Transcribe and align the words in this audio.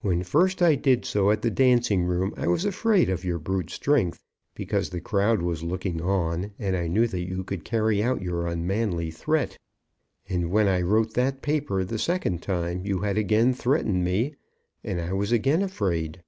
When 0.00 0.22
first 0.22 0.62
I 0.62 0.74
did 0.74 1.04
so 1.04 1.30
at 1.30 1.42
the 1.42 1.50
dancing 1.50 2.04
room, 2.04 2.32
I 2.34 2.46
was 2.46 2.64
afraid 2.64 3.10
of 3.10 3.26
your 3.26 3.38
brute 3.38 3.68
strength, 3.68 4.18
because 4.54 4.88
the 4.88 5.02
crowd 5.02 5.42
was 5.42 5.62
looking 5.62 6.00
on 6.00 6.52
and 6.58 6.74
I 6.74 6.86
knew 6.86 7.02
you 7.04 7.44
could 7.44 7.62
carry 7.62 8.02
out 8.02 8.22
your 8.22 8.46
unmanly 8.46 9.10
threat. 9.10 9.58
And 10.26 10.50
when 10.50 10.66
I 10.66 10.80
wrote 10.80 11.12
that 11.12 11.42
paper 11.42 11.84
the 11.84 11.98
second 11.98 12.40
time, 12.42 12.86
you 12.86 13.00
had 13.00 13.18
again 13.18 13.52
threatened 13.52 14.02
me, 14.02 14.34
and 14.82 14.98
I 14.98 15.12
was 15.12 15.30
again 15.30 15.60
afraid. 15.60 16.22